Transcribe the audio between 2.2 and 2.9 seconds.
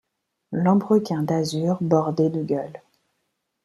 de gueules.